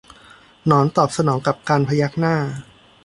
[0.65, 2.35] หนอนตอบสนองกับการพยักหน้า